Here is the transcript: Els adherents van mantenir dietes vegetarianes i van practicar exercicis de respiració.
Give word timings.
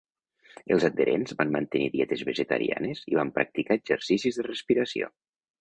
Els 0.75 0.85
adherents 0.87 1.35
van 1.41 1.51
mantenir 1.57 1.91
dietes 1.97 2.25
vegetarianes 2.31 3.05
i 3.13 3.21
van 3.21 3.33
practicar 3.39 3.81
exercicis 3.81 4.41
de 4.41 4.51
respiració. 4.53 5.17